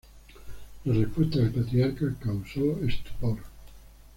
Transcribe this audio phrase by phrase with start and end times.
[0.85, 3.37] La respuesta del patriarca causó estupor.